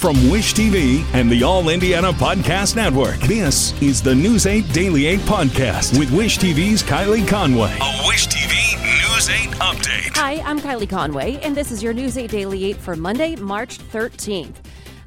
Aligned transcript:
From 0.00 0.30
Wish 0.30 0.54
TV 0.54 1.04
and 1.12 1.30
the 1.30 1.42
All 1.42 1.68
Indiana 1.68 2.10
Podcast 2.10 2.74
Network, 2.74 3.18
this 3.18 3.78
is 3.82 4.00
the 4.00 4.14
News 4.14 4.46
8 4.46 4.72
Daily 4.72 5.04
8 5.04 5.20
Podcast 5.20 5.98
with 5.98 6.10
Wish 6.10 6.38
TV's 6.38 6.82
Kylie 6.82 7.28
Conway. 7.28 7.76
A 7.82 8.06
Wish 8.08 8.26
TV 8.28 8.80
News 8.80 9.28
8 9.28 9.50
update. 9.60 10.16
Hi, 10.16 10.40
I'm 10.46 10.58
Kylie 10.58 10.88
Conway, 10.88 11.36
and 11.42 11.54
this 11.54 11.70
is 11.70 11.82
your 11.82 11.92
News 11.92 12.16
8 12.16 12.30
Daily 12.30 12.64
8 12.64 12.76
for 12.78 12.96
Monday, 12.96 13.36
March 13.36 13.76
13th. 13.76 14.54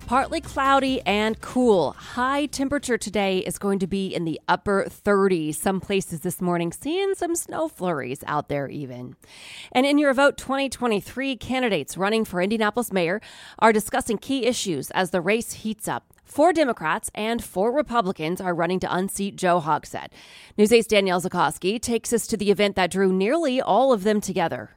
Partly 0.05 0.41
cloudy 0.41 1.01
and 1.05 1.39
cool. 1.39 1.93
High 1.93 2.47
temperature 2.47 2.97
today 2.97 3.39
is 3.39 3.57
going 3.57 3.79
to 3.79 3.87
be 3.87 4.13
in 4.13 4.25
the 4.25 4.39
upper 4.49 4.85
30s. 4.85 5.55
Some 5.55 5.79
places 5.79 6.19
this 6.19 6.41
morning 6.41 6.73
seeing 6.73 7.15
some 7.15 7.35
snow 7.35 7.69
flurries 7.69 8.21
out 8.27 8.49
there, 8.49 8.67
even. 8.67 9.15
And 9.71 9.85
in 9.85 9.97
your 9.97 10.13
vote 10.13 10.37
2023, 10.37 11.37
candidates 11.37 11.97
running 11.97 12.25
for 12.25 12.41
Indianapolis 12.41 12.91
mayor 12.91 13.21
are 13.59 13.71
discussing 13.71 14.17
key 14.17 14.45
issues 14.45 14.91
as 14.91 15.11
the 15.11 15.21
race 15.21 15.53
heats 15.53 15.87
up. 15.87 16.13
Four 16.25 16.51
Democrats 16.51 17.09
and 17.15 17.41
four 17.41 17.71
Republicans 17.71 18.41
are 18.41 18.53
running 18.53 18.81
to 18.81 18.93
unseat 18.93 19.37
Joe 19.37 19.61
Hogsett. 19.61 20.07
News 20.57 20.71
8's 20.71 20.87
Danielle 20.87 21.21
Zulkowski 21.21 21.81
takes 21.81 22.11
us 22.11 22.27
to 22.27 22.35
the 22.35 22.51
event 22.51 22.75
that 22.75 22.91
drew 22.91 23.13
nearly 23.13 23.61
all 23.61 23.93
of 23.93 24.03
them 24.03 24.19
together. 24.19 24.71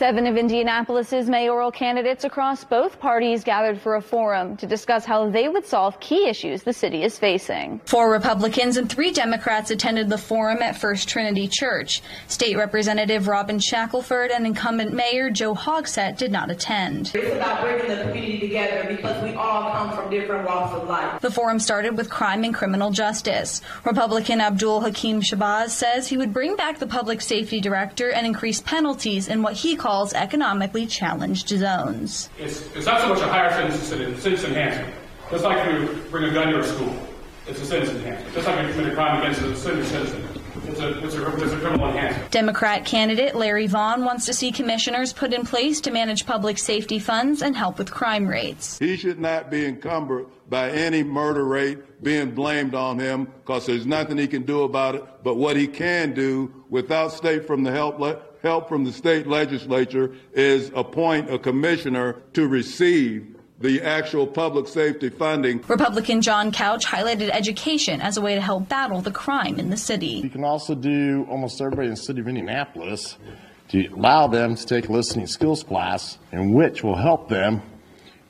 Seven 0.00 0.26
of 0.26 0.38
Indianapolis's 0.38 1.28
mayoral 1.28 1.70
candidates 1.70 2.24
across 2.24 2.64
both 2.64 2.98
parties 2.98 3.44
gathered 3.44 3.78
for 3.78 3.96
a 3.96 4.00
forum 4.00 4.56
to 4.56 4.66
discuss 4.66 5.04
how 5.04 5.28
they 5.28 5.46
would 5.46 5.66
solve 5.66 6.00
key 6.00 6.26
issues 6.26 6.62
the 6.62 6.72
city 6.72 7.02
is 7.02 7.18
facing. 7.18 7.82
Four 7.84 8.10
Republicans 8.10 8.78
and 8.78 8.90
three 8.90 9.12
Democrats 9.12 9.70
attended 9.70 10.08
the 10.08 10.16
forum 10.16 10.62
at 10.62 10.78
First 10.78 11.06
Trinity 11.06 11.46
Church. 11.48 12.00
State 12.28 12.56
Representative 12.56 13.28
Robin 13.28 13.58
Shackleford 13.58 14.34
and 14.34 14.46
incumbent 14.46 14.94
Mayor 14.94 15.28
Joe 15.28 15.54
Hogsett 15.54 16.16
did 16.16 16.32
not 16.32 16.50
attend. 16.50 17.12
It's 17.14 17.36
about 17.36 17.60
bringing 17.60 17.94
the 17.94 18.02
community 18.02 18.40
together 18.40 18.86
because 18.88 19.22
we 19.22 19.34
all 19.34 19.70
come 19.70 19.92
from 19.94 20.08
different 20.08 20.48
walks 20.48 20.80
of 20.80 20.88
life. 20.88 21.20
The 21.20 21.30
forum 21.30 21.58
started 21.58 21.98
with 21.98 22.08
crime 22.08 22.42
and 22.44 22.54
criminal 22.54 22.90
justice. 22.90 23.60
Republican 23.84 24.40
Abdul 24.40 24.80
Hakim 24.80 25.20
Shabazz 25.20 25.68
says 25.72 26.08
he 26.08 26.16
would 26.16 26.32
bring 26.32 26.56
back 26.56 26.78
the 26.78 26.86
public 26.86 27.20
safety 27.20 27.60
director 27.60 28.10
and 28.10 28.26
increase 28.26 28.62
penalties 28.62 29.28
in 29.28 29.42
what 29.42 29.52
he 29.52 29.76
calls 29.76 29.89
calls 29.90 30.12
economically 30.14 30.86
challenged 30.86 31.48
zones. 31.48 32.30
It's, 32.38 32.64
it's 32.76 32.86
not 32.86 33.00
so 33.00 33.08
much 33.08 33.20
a 33.22 33.26
higher 33.26 33.50
sentence, 33.50 33.82
sentence 34.22 34.44
enhancement. 34.44 34.94
Just 35.32 35.42
like 35.42 35.66
if 35.66 35.80
you 35.80 36.02
bring 36.10 36.30
a 36.30 36.32
gun 36.32 36.52
to 36.52 36.60
a 36.60 36.64
school, 36.64 36.94
it's 37.48 37.60
a 37.60 37.66
sentence 37.66 37.90
enhancement. 37.90 38.32
Just 38.32 38.46
like 38.46 38.60
if 38.60 38.68
you 38.68 38.74
commit 38.74 38.92
a 38.92 38.94
crime 38.94 39.20
against 39.20 39.42
a 39.42 39.56
citizen, 39.56 40.28
it's 40.64 40.78
a, 40.78 41.04
it's, 41.04 41.14
a, 41.16 41.42
it's 41.42 41.52
a 41.52 41.58
criminal 41.58 41.88
enhancement. 41.88 42.30
Democrat 42.30 42.84
candidate 42.84 43.34
Larry 43.34 43.66
Vaughn 43.66 44.04
wants 44.04 44.26
to 44.26 44.32
see 44.32 44.52
commissioners 44.52 45.12
put 45.12 45.32
in 45.32 45.44
place 45.44 45.80
to 45.80 45.90
manage 45.90 46.24
public 46.24 46.58
safety 46.58 47.00
funds 47.00 47.42
and 47.42 47.56
help 47.56 47.76
with 47.76 47.90
crime 47.90 48.28
rates. 48.28 48.78
He 48.78 48.96
should 48.96 49.18
not 49.18 49.50
be 49.50 49.66
encumbered 49.66 50.26
by 50.48 50.70
any 50.70 51.02
murder 51.02 51.44
rate 51.44 52.00
being 52.00 52.30
blamed 52.30 52.76
on 52.76 53.00
him 53.00 53.24
because 53.24 53.66
there's 53.66 53.86
nothing 53.86 54.18
he 54.18 54.28
can 54.28 54.44
do 54.44 54.62
about 54.62 54.94
it. 54.94 55.04
But 55.24 55.34
what 55.34 55.56
he 55.56 55.66
can 55.66 56.14
do 56.14 56.64
without 56.70 57.12
state 57.12 57.44
from 57.44 57.64
the 57.64 57.72
help 57.72 57.98
help 58.42 58.68
from 58.68 58.84
the 58.84 58.92
state 58.92 59.26
legislature 59.26 60.14
is 60.32 60.70
appoint 60.74 61.32
a 61.32 61.38
commissioner 61.38 62.14
to 62.32 62.48
receive 62.48 63.36
the 63.60 63.82
actual 63.82 64.26
public 64.26 64.66
safety 64.66 65.10
funding. 65.10 65.62
Republican 65.68 66.22
John 66.22 66.50
Couch 66.50 66.86
highlighted 66.86 67.28
education 67.30 68.00
as 68.00 68.16
a 68.16 68.20
way 68.22 68.34
to 68.34 68.40
help 68.40 68.68
battle 68.68 69.02
the 69.02 69.10
crime 69.10 69.58
in 69.58 69.68
the 69.68 69.76
city. 69.76 70.20
You 70.24 70.30
can 70.30 70.44
also 70.44 70.74
do 70.74 71.26
almost 71.28 71.60
everybody 71.60 71.88
in 71.88 71.94
the 71.94 72.00
city 72.00 72.20
of 72.20 72.28
Indianapolis 72.28 73.18
to 73.68 73.86
allow 73.88 74.26
them 74.26 74.56
to 74.56 74.66
take 74.66 74.88
a 74.88 74.92
listening 74.92 75.26
skills 75.26 75.62
class, 75.62 76.18
and 76.32 76.54
which 76.54 76.82
will 76.82 76.96
help 76.96 77.28
them 77.28 77.62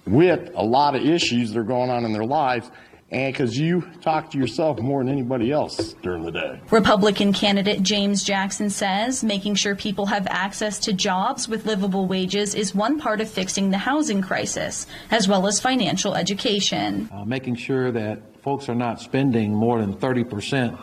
with 0.04 0.50
a 0.54 0.62
lot 0.62 0.96
of 0.96 1.06
issues 1.06 1.52
that 1.52 1.60
are 1.60 1.64
going 1.64 1.90
on 1.90 2.04
in 2.04 2.12
their 2.12 2.24
lives 2.24 2.68
and 3.12 3.32
because 3.32 3.58
you 3.58 3.82
talk 4.02 4.30
to 4.30 4.38
yourself 4.38 4.78
more 4.78 5.02
than 5.02 5.12
anybody 5.12 5.50
else 5.50 5.94
during 6.02 6.24
the 6.24 6.30
day. 6.30 6.60
Republican 6.70 7.32
candidate 7.32 7.82
James 7.82 8.22
Jackson 8.22 8.70
says 8.70 9.24
making 9.24 9.56
sure 9.56 9.74
people 9.74 10.06
have 10.06 10.26
access 10.28 10.78
to 10.80 10.92
jobs 10.92 11.48
with 11.48 11.66
livable 11.66 12.06
wages 12.06 12.54
is 12.54 12.74
one 12.74 13.00
part 13.00 13.20
of 13.20 13.28
fixing 13.28 13.70
the 13.70 13.78
housing 13.78 14.22
crisis, 14.22 14.86
as 15.10 15.26
well 15.26 15.46
as 15.46 15.58
financial 15.58 16.14
education. 16.14 17.08
Uh, 17.12 17.24
making 17.24 17.56
sure 17.56 17.90
that 17.90 18.20
folks 18.42 18.68
are 18.68 18.74
not 18.74 19.00
spending 19.00 19.52
more 19.52 19.80
than 19.80 19.92
30 19.92 20.24
percent 20.24 20.78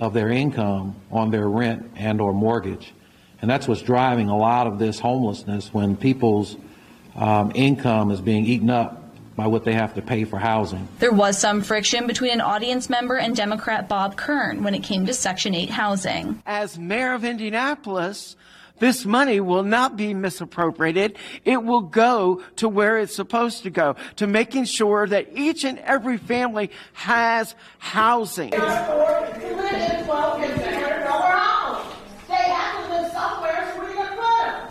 of 0.00 0.12
their 0.12 0.30
income 0.30 0.96
on 1.12 1.30
their 1.30 1.48
rent 1.48 1.90
and 1.94 2.20
or 2.20 2.32
mortgage. 2.32 2.94
And 3.42 3.50
that's 3.50 3.68
what's 3.68 3.82
driving 3.82 4.28
a 4.28 4.36
lot 4.36 4.66
of 4.66 4.78
this 4.78 4.98
homelessness 4.98 5.72
when 5.72 5.96
people's 5.96 6.56
um, 7.14 7.52
income 7.54 8.10
is 8.10 8.20
being 8.20 8.44
eaten 8.44 8.70
up 8.70 8.99
by 9.36 9.46
what 9.46 9.64
they 9.64 9.72
have 9.72 9.94
to 9.94 10.02
pay 10.02 10.24
for 10.24 10.38
housing. 10.38 10.86
There 10.98 11.12
was 11.12 11.38
some 11.38 11.62
friction 11.62 12.06
between 12.06 12.32
an 12.32 12.40
audience 12.40 12.90
member 12.90 13.16
and 13.16 13.34
Democrat 13.34 13.88
Bob 13.88 14.16
Kern 14.16 14.62
when 14.62 14.74
it 14.74 14.82
came 14.82 15.06
to 15.06 15.14
Section 15.14 15.54
8 15.54 15.70
housing. 15.70 16.42
As 16.46 16.78
mayor 16.78 17.14
of 17.14 17.24
Indianapolis, 17.24 18.36
this 18.80 19.04
money 19.04 19.40
will 19.40 19.62
not 19.62 19.96
be 19.96 20.14
misappropriated. 20.14 21.16
It 21.44 21.62
will 21.62 21.82
go 21.82 22.42
to 22.56 22.68
where 22.68 22.98
it's 22.98 23.14
supposed 23.14 23.62
to 23.64 23.70
go, 23.70 23.96
to 24.16 24.26
making 24.26 24.64
sure 24.64 25.06
that 25.06 25.28
each 25.36 25.64
and 25.64 25.78
every 25.80 26.16
family 26.16 26.70
has 26.94 27.54
housing. 27.78 28.52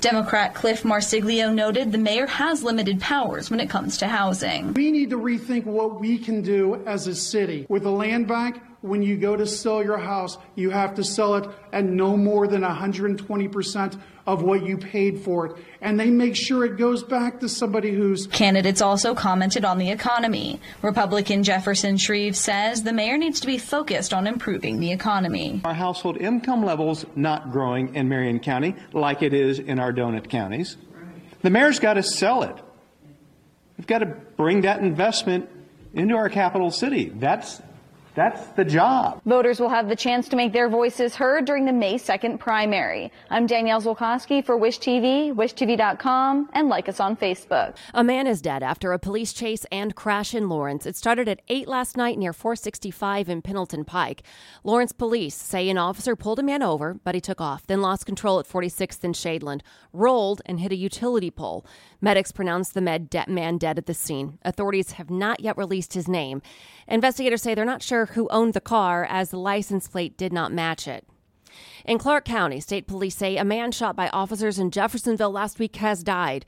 Democrat 0.01 0.55
Clif 0.55 0.83
Marsiglio 0.83 1.53
noted 1.53 1.91
the 1.91 1.97
mayor 1.97 2.25
has 2.25 2.63
limited 2.63 3.01
powers 3.01 3.49
when 3.49 3.59
it 3.59 3.69
comes 3.69 3.97
to 3.97 4.07
housing. 4.07 4.73
We 4.73 4.91
need 4.91 5.09
to 5.09 5.19
rethink 5.19 5.65
what 5.65 5.99
we 5.99 6.17
can 6.17 6.41
do 6.41 6.81
as 6.85 7.07
a 7.07 7.15
city. 7.15 7.65
With 7.67 7.83
the 7.83 7.91
land 7.91 8.27
bank, 8.27 8.61
when 8.81 9.01
you 9.01 9.17
go 9.17 9.35
to 9.35 9.45
sell 9.45 9.83
your 9.83 9.97
house, 9.97 10.37
you 10.55 10.69
have 10.69 10.95
to 10.95 11.03
sell 11.03 11.35
it 11.35 11.49
at 11.73 11.83
no 11.83 12.15
more 12.15 12.47
than 12.47 12.61
120% 12.61 13.99
of 14.25 14.43
what 14.43 14.63
you 14.63 14.77
paid 14.77 15.19
for 15.19 15.47
it. 15.47 15.55
And 15.81 15.99
they 15.99 16.09
make 16.09 16.35
sure 16.35 16.63
it 16.63 16.77
goes 16.77 17.03
back 17.03 17.39
to 17.41 17.49
somebody 17.49 17.91
who's. 17.91 18.27
Candidates 18.27 18.81
also 18.81 19.15
commented 19.15 19.65
on 19.65 19.79
the 19.79 19.89
economy. 19.89 20.61
Republican 20.81 21.43
Jefferson 21.43 21.97
Shreve 21.97 22.37
says 22.37 22.83
the 22.83 22.93
mayor 22.93 23.17
needs 23.17 23.39
to 23.41 23.47
be 23.47 23.57
focused 23.57 24.13
on 24.13 24.27
improving 24.27 24.79
the 24.79 24.91
economy. 24.91 25.61
Our 25.65 25.73
household 25.73 26.17
income 26.17 26.63
levels 26.63 27.05
not 27.15 27.51
growing 27.51 27.95
in 27.95 28.07
Marion 28.07 28.39
County 28.39 28.75
like 28.93 29.23
it 29.23 29.33
is 29.33 29.59
in 29.59 29.79
our 29.79 29.91
donut 29.91 30.29
counties. 30.29 30.77
The 31.41 31.49
mayor's 31.49 31.79
got 31.79 31.95
to 31.95 32.03
sell 32.03 32.43
it. 32.43 32.55
We've 33.77 33.87
got 33.87 33.99
to 33.99 34.05
bring 34.05 34.61
that 34.61 34.81
investment 34.81 35.49
into 35.93 36.15
our 36.15 36.29
capital 36.29 36.69
city. 36.69 37.09
That's 37.09 37.61
that's 38.19 38.47
the 38.47 38.65
job. 38.65 39.21
Voters 39.25 39.61
will 39.61 39.69
have 39.69 39.87
the 39.87 39.95
chance 39.95 40.27
to 40.27 40.35
make 40.35 40.51
their 40.51 40.67
voices 40.67 41.15
heard 41.15 41.45
during 41.45 41.63
the 41.63 41.71
May 41.71 41.95
2nd 41.95 42.37
primary. 42.37 43.13
I'm 43.29 43.47
Danielle 43.47 43.81
Zulkowski 43.81 44.43
for 44.43 44.57
Wish 44.57 44.77
TV, 44.79 45.33
wishtv.com, 45.33 46.49
and 46.51 46.67
like 46.67 46.89
us 46.89 46.99
on 46.99 47.15
Facebook. 47.15 47.77
A 47.93 48.03
man 48.03 48.27
is 48.27 48.41
dead 48.41 48.61
after 48.61 48.91
a 48.91 48.99
police 48.99 49.31
chase 49.31 49.65
and 49.71 49.95
crash 49.95 50.35
in 50.35 50.49
Lawrence. 50.49 50.85
It 50.85 50.97
started 50.97 51.29
at 51.29 51.41
8 51.47 51.69
last 51.69 51.95
night 51.95 52.17
near 52.17 52.33
465 52.33 53.29
in 53.29 53.41
Pendleton 53.41 53.85
Pike. 53.85 54.23
Lawrence 54.65 54.91
police 54.91 55.35
say 55.35 55.69
an 55.69 55.77
officer 55.77 56.17
pulled 56.17 56.39
a 56.39 56.43
man 56.43 56.61
over, 56.61 56.99
but 57.05 57.15
he 57.15 57.21
took 57.21 57.39
off, 57.39 57.65
then 57.67 57.81
lost 57.81 58.05
control 58.05 58.37
at 58.37 58.45
46th 58.45 59.01
and 59.01 59.15
Shadeland, 59.15 59.61
rolled 59.93 60.41
and 60.45 60.59
hit 60.59 60.73
a 60.73 60.75
utility 60.75 61.31
pole. 61.31 61.65
Medics 62.01 62.33
pronounced 62.33 62.73
the 62.73 62.81
med 62.81 63.09
de- 63.09 63.23
man 63.29 63.57
dead 63.57 63.77
at 63.77 63.85
the 63.85 63.93
scene. 63.93 64.39
Authorities 64.43 64.93
have 64.93 65.09
not 65.09 65.39
yet 65.39 65.57
released 65.57 65.93
his 65.93 66.09
name. 66.09 66.41
Investigators 66.85 67.41
say 67.41 67.55
they're 67.55 67.63
not 67.63 67.83
sure 67.83 68.08
who 68.13 68.27
owned 68.29 68.53
the 68.53 68.61
car 68.61 69.05
as 69.09 69.29
the 69.29 69.37
license 69.37 69.87
plate 69.87 70.17
did 70.17 70.33
not 70.33 70.51
match 70.51 70.87
it. 70.87 71.05
In 71.85 71.97
Clark 71.97 72.25
County, 72.25 72.59
state 72.59 72.87
police 72.87 73.15
say 73.15 73.37
a 73.37 73.43
man 73.43 73.71
shot 73.71 73.95
by 73.95 74.09
officers 74.09 74.59
in 74.59 74.71
Jeffersonville 74.71 75.31
last 75.31 75.59
week 75.59 75.75
has 75.77 76.03
died. 76.03 76.45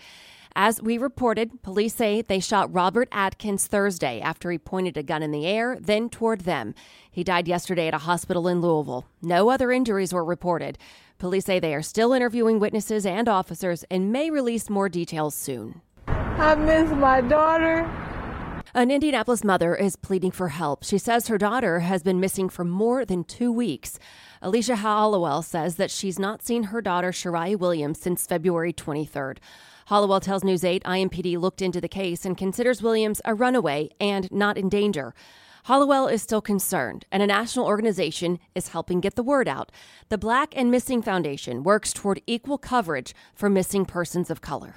As 0.55 0.81
we 0.81 0.97
reported, 0.97 1.63
police 1.63 1.95
say 1.95 2.21
they 2.21 2.39
shot 2.39 2.73
Robert 2.73 3.07
Atkins 3.11 3.67
Thursday 3.67 4.19
after 4.19 4.51
he 4.51 4.57
pointed 4.57 4.97
a 4.97 5.03
gun 5.03 5.23
in 5.23 5.31
the 5.31 5.45
air, 5.45 5.77
then 5.79 6.09
toward 6.09 6.41
them. 6.41 6.75
He 7.09 7.23
died 7.23 7.47
yesterday 7.47 7.87
at 7.87 7.93
a 7.93 7.99
hospital 7.99 8.47
in 8.47 8.59
Louisville. 8.59 9.05
No 9.21 9.49
other 9.49 9.71
injuries 9.71 10.13
were 10.13 10.25
reported. 10.25 10.77
Police 11.19 11.45
say 11.45 11.59
they 11.59 11.73
are 11.73 11.81
still 11.81 12.11
interviewing 12.11 12.59
witnesses 12.59 13.05
and 13.05 13.29
officers 13.29 13.85
and 13.89 14.11
may 14.11 14.29
release 14.29 14.69
more 14.69 14.89
details 14.89 15.35
soon. 15.35 15.81
I 16.07 16.55
miss 16.55 16.91
my 16.91 17.21
daughter. 17.21 17.89
An 18.73 18.89
Indianapolis 18.89 19.43
mother 19.43 19.75
is 19.75 19.97
pleading 19.97 20.31
for 20.31 20.47
help. 20.47 20.85
She 20.85 20.97
says 20.97 21.27
her 21.27 21.37
daughter 21.37 21.81
has 21.81 22.03
been 22.03 22.21
missing 22.21 22.47
for 22.47 22.63
more 22.63 23.03
than 23.03 23.25
two 23.25 23.51
weeks. 23.51 23.99
Alicia 24.41 24.77
Hollowell 24.77 25.41
says 25.41 25.75
that 25.75 25.91
she's 25.91 26.17
not 26.17 26.41
seen 26.41 26.63
her 26.63 26.81
daughter, 26.81 27.11
Shariah 27.11 27.59
Williams, 27.59 27.99
since 27.99 28.25
February 28.25 28.71
23rd. 28.71 29.39
Hollowell 29.87 30.21
tells 30.21 30.45
News 30.45 30.63
8 30.63 30.85
IMPD 30.85 31.37
looked 31.37 31.61
into 31.61 31.81
the 31.81 31.89
case 31.89 32.23
and 32.23 32.37
considers 32.37 32.81
Williams 32.81 33.19
a 33.25 33.35
runaway 33.35 33.89
and 33.99 34.31
not 34.31 34.57
in 34.57 34.69
danger. 34.69 35.13
Hollowell 35.65 36.07
is 36.07 36.21
still 36.21 36.41
concerned, 36.41 37.05
and 37.11 37.21
a 37.21 37.27
national 37.27 37.65
organization 37.65 38.39
is 38.55 38.69
helping 38.69 39.01
get 39.01 39.15
the 39.15 39.21
word 39.21 39.49
out. 39.49 39.69
The 40.07 40.17
Black 40.17 40.53
and 40.55 40.71
Missing 40.71 41.01
Foundation 41.01 41.63
works 41.63 41.91
toward 41.91 42.21
equal 42.25 42.57
coverage 42.57 43.13
for 43.35 43.49
missing 43.49 43.85
persons 43.85 44.29
of 44.29 44.39
color. 44.39 44.75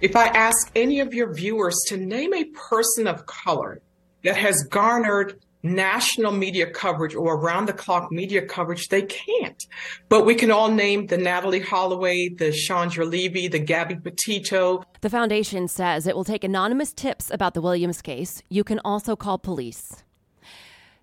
If 0.00 0.16
I 0.16 0.26
ask 0.26 0.70
any 0.74 1.00
of 1.00 1.14
your 1.14 1.32
viewers 1.32 1.76
to 1.88 1.96
name 1.96 2.34
a 2.34 2.44
person 2.44 3.06
of 3.06 3.26
color 3.26 3.80
that 4.24 4.36
has 4.36 4.62
garnered 4.64 5.40
national 5.62 6.32
media 6.32 6.68
coverage 6.68 7.14
or 7.14 7.36
around 7.36 7.66
the 7.66 7.72
clock 7.72 8.10
media 8.10 8.44
coverage, 8.44 8.88
they 8.88 9.02
can't. 9.02 9.64
But 10.08 10.26
we 10.26 10.34
can 10.34 10.50
all 10.50 10.70
name 10.70 11.06
the 11.06 11.16
Natalee 11.16 11.62
Holloway, 11.62 12.30
the 12.30 12.52
Chandra 12.52 13.04
Levy, 13.04 13.48
the 13.48 13.58
Gabby 13.58 13.96
Petito. 13.96 14.82
The 15.00 15.10
foundation 15.10 15.68
says 15.68 16.06
it 16.06 16.16
will 16.16 16.24
take 16.24 16.44
anonymous 16.44 16.92
tips 16.92 17.30
about 17.30 17.54
the 17.54 17.60
Williams 17.62 18.02
case. 18.02 18.42
You 18.48 18.64
can 18.64 18.80
also 18.84 19.16
call 19.16 19.38
police. 19.38 20.02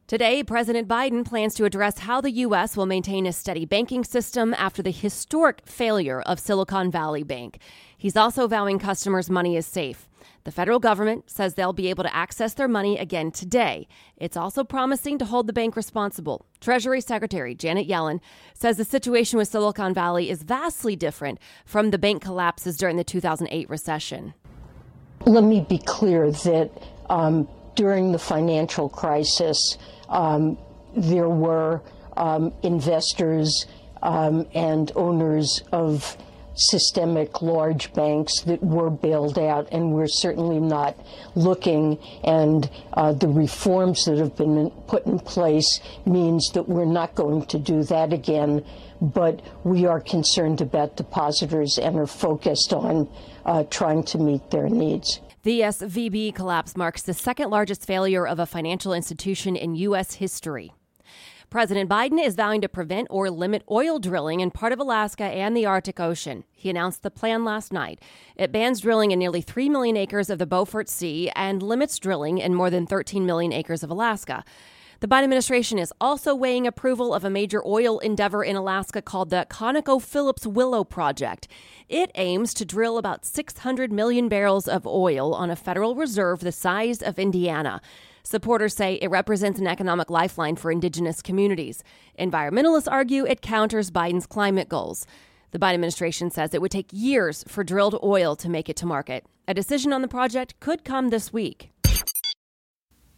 Today, 0.07 0.43
President 0.43 0.87
Biden 0.87 1.23
plans 1.23 1.53
to 1.53 1.65
address 1.65 1.99
how 1.99 2.19
the 2.19 2.31
U.S. 2.31 2.75
will 2.75 2.87
maintain 2.87 3.27
a 3.27 3.31
steady 3.31 3.65
banking 3.65 4.03
system 4.03 4.55
after 4.55 4.81
the 4.81 4.89
historic 4.89 5.61
failure 5.67 6.19
of 6.21 6.39
Silicon 6.39 6.89
Valley 6.89 7.21
Bank. 7.21 7.59
He's 7.99 8.15
also 8.15 8.47
vowing 8.47 8.79
customers' 8.79 9.29
money 9.29 9.57
is 9.57 9.65
safe. 9.65 10.07
The 10.45 10.51
federal 10.53 10.79
government 10.79 11.29
says 11.29 11.53
they'll 11.53 11.73
be 11.73 11.89
able 11.89 12.05
to 12.05 12.15
access 12.15 12.53
their 12.53 12.69
money 12.69 12.97
again 12.97 13.29
today. 13.29 13.89
It's 14.15 14.37
also 14.37 14.63
promising 14.63 15.17
to 15.17 15.25
hold 15.25 15.47
the 15.47 15.53
bank 15.53 15.75
responsible. 15.75 16.45
Treasury 16.61 17.01
Secretary 17.01 17.53
Janet 17.53 17.89
Yellen 17.89 18.21
says 18.53 18.77
the 18.77 18.85
situation 18.85 19.37
with 19.37 19.49
Silicon 19.49 19.93
Valley 19.93 20.29
is 20.29 20.43
vastly 20.43 20.95
different 20.95 21.39
from 21.65 21.91
the 21.91 21.97
bank 21.97 22.21
collapses 22.21 22.77
during 22.77 22.95
the 22.95 23.03
2008 23.03 23.69
recession. 23.69 24.33
Let 25.25 25.43
me 25.43 25.65
be 25.67 25.79
clear 25.79 26.31
that 26.31 26.71
um, 27.09 27.49
during 27.75 28.13
the 28.13 28.19
financial 28.19 28.87
crisis, 28.87 29.77
um, 30.07 30.57
there 30.95 31.27
were 31.27 31.81
um, 32.15 32.53
investors 32.63 33.65
um, 34.01 34.47
and 34.53 34.89
owners 34.95 35.63
of 35.73 36.17
systemic 36.59 37.41
large 37.41 37.93
banks 37.93 38.41
that 38.41 38.61
were 38.61 38.89
bailed 38.89 39.39
out, 39.39 39.67
and 39.71 39.93
we're 39.93 40.07
certainly 40.07 40.59
not 40.59 40.95
looking. 41.35 41.97
And 42.23 42.69
uh, 42.93 43.13
the 43.13 43.27
reforms 43.27 44.05
that 44.05 44.17
have 44.17 44.35
been 44.35 44.69
put 44.87 45.05
in 45.05 45.19
place 45.19 45.79
means 46.05 46.49
that 46.53 46.67
we're 46.67 46.85
not 46.85 47.15
going 47.15 47.45
to 47.47 47.59
do 47.59 47.83
that 47.83 48.13
again. 48.13 48.65
But 49.01 49.41
we 49.63 49.85
are 49.85 50.01
concerned 50.01 50.59
about 50.59 50.97
depositors 50.97 51.77
and 51.77 51.97
are 51.97 52.07
focused 52.07 52.73
on 52.73 53.07
uh, 53.45 53.63
trying 53.63 54.03
to 54.03 54.17
meet 54.17 54.51
their 54.51 54.67
needs. 54.67 55.21
The 55.43 55.61
SVB 55.61 56.35
collapse 56.35 56.75
marks 56.75 57.01
the 57.01 57.13
second 57.13 57.49
largest 57.49 57.85
failure 57.85 58.27
of 58.27 58.39
a 58.39 58.45
financial 58.45 58.91
institution 58.91 59.55
in 59.55 59.73
U.S. 59.75 60.15
history. 60.15 60.73
President 61.49 61.89
Biden 61.89 62.23
is 62.23 62.35
vowing 62.35 62.61
to 62.61 62.69
prevent 62.69 63.07
or 63.09 63.31
limit 63.31 63.63
oil 63.71 63.97
drilling 63.97 64.39
in 64.39 64.51
part 64.51 64.71
of 64.71 64.79
Alaska 64.79 65.23
and 65.23 65.57
the 65.57 65.65
Arctic 65.65 65.99
Ocean. 65.99 66.43
He 66.51 66.69
announced 66.69 67.01
the 67.01 67.09
plan 67.09 67.43
last 67.43 67.73
night. 67.73 67.99
It 68.35 68.51
bans 68.51 68.81
drilling 68.81 69.09
in 69.09 69.17
nearly 69.17 69.41
3 69.41 69.67
million 69.67 69.97
acres 69.97 70.29
of 70.29 70.37
the 70.37 70.45
Beaufort 70.45 70.87
Sea 70.87 71.31
and 71.35 71.63
limits 71.63 71.97
drilling 71.97 72.37
in 72.37 72.53
more 72.53 72.69
than 72.69 72.85
13 72.85 73.25
million 73.25 73.51
acres 73.51 73.81
of 73.81 73.89
Alaska. 73.89 74.43
The 74.99 75.07
Biden 75.07 75.23
administration 75.23 75.79
is 75.79 75.93
also 75.99 76.35
weighing 76.35 76.67
approval 76.67 77.15
of 77.15 77.23
a 77.23 77.31
major 77.31 77.65
oil 77.65 77.97
endeavor 77.97 78.43
in 78.43 78.55
Alaska 78.55 79.01
called 79.01 79.31
the 79.31 79.47
ConocoPhillips 79.49 80.45
Willow 80.45 80.83
Project. 80.83 81.47
It 81.87 82.11
aims 82.13 82.53
to 82.55 82.65
drill 82.65 82.99
about 82.99 83.25
600 83.25 83.91
million 83.91 84.29
barrels 84.29 84.67
of 84.67 84.85
oil 84.85 85.33
on 85.33 85.49
a 85.49 85.55
federal 85.55 85.95
reserve 85.95 86.41
the 86.41 86.51
size 86.51 87.01
of 87.01 87.17
Indiana. 87.17 87.81
Supporters 88.29 88.75
say 88.75 88.93
it 89.01 89.09
represents 89.09 89.59
an 89.59 89.65
economic 89.65 90.11
lifeline 90.11 90.55
for 90.55 90.71
indigenous 90.71 91.19
communities. 91.19 91.83
Environmentalists 92.19 92.87
argue 92.87 93.25
it 93.25 93.41
counters 93.41 93.89
Biden's 93.89 94.27
climate 94.27 94.69
goals. 94.69 95.07
The 95.49 95.57
Biden 95.57 95.73
administration 95.73 96.29
says 96.29 96.53
it 96.53 96.61
would 96.61 96.69
take 96.69 96.91
years 96.91 97.43
for 97.47 97.63
drilled 97.63 97.97
oil 98.03 98.35
to 98.35 98.47
make 98.47 98.69
it 98.69 98.75
to 98.75 98.85
market. 98.85 99.25
A 99.47 99.55
decision 99.55 99.91
on 99.91 100.03
the 100.03 100.07
project 100.07 100.53
could 100.59 100.83
come 100.83 101.09
this 101.09 101.33
week. 101.33 101.71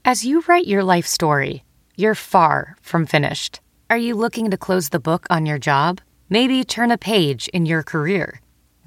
As 0.06 0.24
you 0.24 0.46
write 0.48 0.66
your 0.66 0.82
life 0.82 1.06
story, 1.06 1.66
you're 1.98 2.16
far 2.16 2.78
from 2.82 3.06
finished. 3.06 3.60
Are 3.90 3.98
you 3.98 4.16
looking 4.16 4.50
to 4.50 4.56
close 4.56 4.88
the 4.88 5.00
book 5.02 5.28
on 5.30 5.46
your 5.46 5.60
job? 5.60 6.00
Maybe 6.30 6.64
turn 6.64 6.90
a 6.90 6.98
page 6.98 7.50
in 7.50 7.66
your 7.66 7.84
career? 7.84 8.40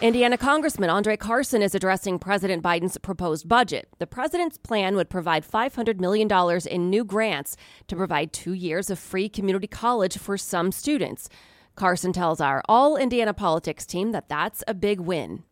Indiana 0.00 0.36
Congressman 0.36 0.90
Andre 0.90 1.16
Carson 1.16 1.62
is 1.62 1.74
addressing 1.74 2.18
President 2.18 2.62
Biden's 2.62 2.98
proposed 2.98 3.48
budget. 3.48 3.88
The 4.00 4.06
president's 4.06 4.58
plan 4.58 4.96
would 4.96 5.08
provide 5.08 5.46
$500 5.46 5.98
million 6.00 6.28
in 6.68 6.90
new 6.90 7.04
grants 7.04 7.56
to 7.86 7.96
provide 7.96 8.32
two 8.32 8.52
years 8.52 8.90
of 8.90 8.98
free 8.98 9.28
community 9.28 9.68
college 9.68 10.18
for 10.18 10.36
some 10.36 10.72
students. 10.72 11.28
Carson 11.76 12.12
tells 12.12 12.40
our 12.40 12.60
All 12.68 12.96
Indiana 12.96 13.32
Politics 13.32 13.86
team 13.86 14.12
that 14.12 14.28
that's 14.28 14.62
a 14.66 14.74
big 14.74 15.00
win. 15.00 15.44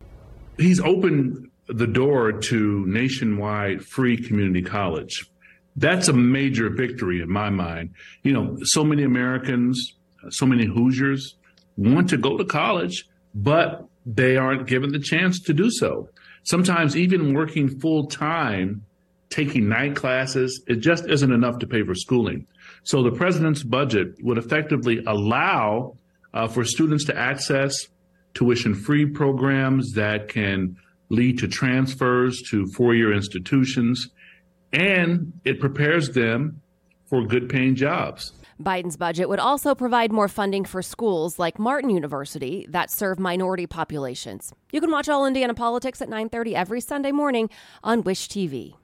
He's 0.57 0.79
opened 0.79 1.49
the 1.67 1.87
door 1.87 2.33
to 2.33 2.85
nationwide 2.85 3.83
free 3.83 4.17
community 4.17 4.61
college. 4.61 5.25
That's 5.77 6.09
a 6.09 6.13
major 6.13 6.69
victory 6.69 7.21
in 7.21 7.31
my 7.31 7.49
mind. 7.49 7.91
You 8.23 8.33
know, 8.33 8.57
so 8.63 8.83
many 8.83 9.03
Americans, 9.03 9.95
so 10.29 10.45
many 10.45 10.65
Hoosiers 10.65 11.35
want 11.77 12.09
to 12.09 12.17
go 12.17 12.37
to 12.37 12.45
college, 12.45 13.05
but 13.33 13.87
they 14.05 14.37
aren't 14.37 14.67
given 14.67 14.91
the 14.91 14.99
chance 14.99 15.39
to 15.41 15.53
do 15.53 15.69
so. 15.69 16.09
Sometimes 16.43 16.97
even 16.97 17.33
working 17.33 17.79
full 17.79 18.07
time, 18.07 18.85
taking 19.29 19.69
night 19.69 19.95
classes, 19.95 20.61
it 20.67 20.75
just 20.75 21.07
isn't 21.09 21.31
enough 21.31 21.59
to 21.59 21.67
pay 21.67 21.83
for 21.83 21.95
schooling. 21.95 22.45
So 22.83 23.01
the 23.01 23.11
president's 23.11 23.63
budget 23.63 24.15
would 24.21 24.37
effectively 24.37 25.03
allow 25.05 25.97
uh, 26.33 26.47
for 26.47 26.65
students 26.65 27.05
to 27.05 27.17
access 27.17 27.73
tuition 28.33 28.73
free 28.75 29.05
programs 29.05 29.93
that 29.93 30.27
can 30.27 30.75
lead 31.09 31.37
to 31.39 31.47
transfers 31.47 32.41
to 32.49 32.65
four 32.67 32.95
year 32.95 33.13
institutions, 33.13 34.09
and 34.73 35.31
it 35.45 35.59
prepares 35.59 36.09
them 36.09 36.61
for 37.07 37.25
good 37.25 37.47
paying 37.47 37.75
jobs. 37.75 38.33
Biden's 38.63 38.97
budget 38.97 39.29
would 39.29 39.39
also 39.39 39.75
provide 39.75 40.11
more 40.11 40.27
funding 40.27 40.65
for 40.65 40.81
schools 40.81 41.37
like 41.37 41.59
Martin 41.59 41.89
University 41.89 42.65
that 42.69 42.89
serve 42.89 43.19
minority 43.19 43.67
populations. 43.67 44.53
You 44.71 44.81
can 44.81 44.91
watch 44.91 45.09
All 45.09 45.25
Indiana 45.25 45.53
Politics 45.53 46.01
at 46.01 46.09
9:30 46.09 46.55
every 46.55 46.81
Sunday 46.81 47.11
morning 47.11 47.49
on 47.83 48.03
Wish 48.03 48.27
TV. 48.27 48.75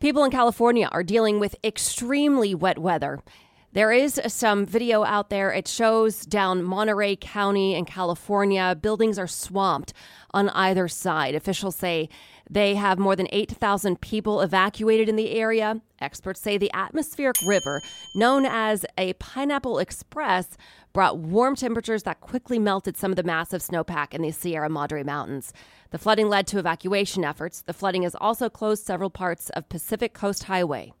People 0.00 0.24
in 0.24 0.30
California 0.30 0.88
are 0.92 1.02
dealing 1.02 1.40
with 1.40 1.56
extremely 1.64 2.54
wet 2.54 2.78
weather. 2.78 3.20
There 3.72 3.92
is 3.92 4.20
some 4.28 4.64
video 4.64 5.04
out 5.04 5.28
there. 5.28 5.52
It 5.52 5.68
shows 5.68 6.24
down 6.24 6.62
Monterey 6.62 7.16
County 7.16 7.74
in 7.74 7.84
California. 7.84 8.74
Buildings 8.80 9.18
are 9.18 9.26
swamped 9.26 9.92
on 10.32 10.48
either 10.50 10.88
side. 10.88 11.34
Officials 11.34 11.76
say 11.76 12.08
they 12.48 12.74
have 12.76 12.98
more 12.98 13.16
than 13.16 13.28
8,000 13.32 14.00
people 14.00 14.40
evacuated 14.40 15.08
in 15.08 15.16
the 15.16 15.32
area. 15.32 15.80
Experts 16.00 16.40
say 16.40 16.58
the 16.58 16.70
atmospheric 16.72 17.36
river, 17.46 17.82
known 18.14 18.46
as 18.46 18.84
a 18.96 19.14
Pineapple 19.14 19.78
Express, 19.78 20.56
brought 20.92 21.18
warm 21.18 21.56
temperatures 21.56 22.04
that 22.04 22.20
quickly 22.20 22.58
melted 22.58 22.96
some 22.96 23.10
of 23.10 23.16
the 23.16 23.22
massive 23.22 23.62
snowpack 23.62 24.14
in 24.14 24.22
the 24.22 24.30
Sierra 24.30 24.68
Madre 24.68 25.02
Mountains. 25.02 25.52
The 25.90 25.98
flooding 25.98 26.28
led 26.28 26.46
to 26.48 26.58
evacuation 26.58 27.24
efforts. 27.24 27.62
The 27.62 27.72
flooding 27.72 28.02
has 28.02 28.14
also 28.14 28.48
closed 28.48 28.84
several 28.84 29.10
parts 29.10 29.50
of 29.50 29.68
Pacific 29.68 30.14
Coast 30.14 30.44
Highway. 30.44 30.92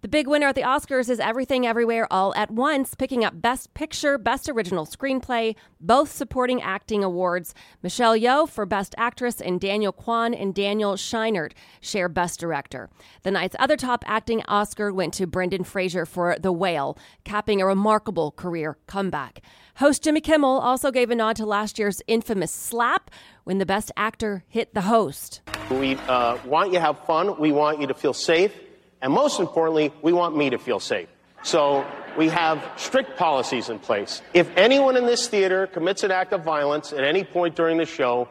The 0.00 0.06
big 0.06 0.28
winner 0.28 0.46
at 0.46 0.54
the 0.54 0.62
Oscars 0.62 1.10
is 1.10 1.18
Everything 1.18 1.66
Everywhere 1.66 2.06
All 2.08 2.32
at 2.36 2.52
Once, 2.52 2.94
picking 2.94 3.24
up 3.24 3.42
Best 3.42 3.74
Picture, 3.74 4.16
Best 4.16 4.48
Original 4.48 4.86
Screenplay, 4.86 5.56
both 5.80 6.12
supporting 6.12 6.62
acting 6.62 7.02
awards. 7.02 7.52
Michelle 7.82 8.16
Yeoh 8.16 8.48
for 8.48 8.64
Best 8.64 8.94
Actress 8.96 9.40
and 9.40 9.60
Daniel 9.60 9.90
Kwan 9.90 10.34
and 10.34 10.54
Daniel 10.54 10.94
Scheinert 10.94 11.50
share 11.80 12.08
Best 12.08 12.38
Director. 12.38 12.88
The 13.24 13.32
night's 13.32 13.56
other 13.58 13.76
top 13.76 14.04
acting 14.06 14.44
Oscar 14.46 14.92
went 14.92 15.14
to 15.14 15.26
Brendan 15.26 15.64
Fraser 15.64 16.06
for 16.06 16.36
The 16.38 16.52
Whale, 16.52 16.96
capping 17.24 17.60
a 17.60 17.66
remarkable 17.66 18.30
career 18.30 18.78
comeback. 18.86 19.42
Host 19.78 20.04
Jimmy 20.04 20.20
Kimmel 20.20 20.60
also 20.60 20.92
gave 20.92 21.10
a 21.10 21.16
nod 21.16 21.34
to 21.34 21.44
last 21.44 21.76
year's 21.76 22.02
infamous 22.06 22.52
slap 22.52 23.10
when 23.42 23.58
the 23.58 23.66
best 23.66 23.90
actor 23.96 24.44
hit 24.46 24.74
the 24.74 24.82
host. 24.82 25.40
We 25.72 25.96
uh, 25.96 26.38
want 26.44 26.68
you 26.68 26.74
to 26.74 26.80
have 26.82 27.04
fun. 27.04 27.36
We 27.40 27.50
want 27.50 27.80
you 27.80 27.88
to 27.88 27.94
feel 27.94 28.12
safe. 28.12 28.54
And 29.00 29.12
most 29.12 29.40
importantly, 29.40 29.92
we 30.02 30.12
want 30.12 30.36
me 30.36 30.50
to 30.50 30.58
feel 30.58 30.80
safe. 30.80 31.08
So 31.42 31.86
we 32.16 32.28
have 32.28 32.62
strict 32.76 33.16
policies 33.16 33.68
in 33.68 33.78
place. 33.78 34.22
If 34.34 34.50
anyone 34.56 34.96
in 34.96 35.06
this 35.06 35.28
theater 35.28 35.66
commits 35.66 36.02
an 36.02 36.10
act 36.10 36.32
of 36.32 36.42
violence 36.42 36.92
at 36.92 37.04
any 37.04 37.22
point 37.22 37.54
during 37.54 37.78
the 37.78 37.86
show, 37.86 38.28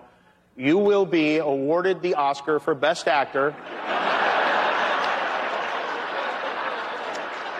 you 0.57 0.77
will 0.77 1.05
be 1.05 1.38
awarded 1.38 2.01
the 2.01 2.15
Oscar 2.15 2.59
for 2.59 2.75
Best 2.75 3.07
Actor 3.07 3.55